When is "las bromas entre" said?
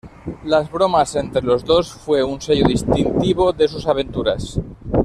0.45-1.43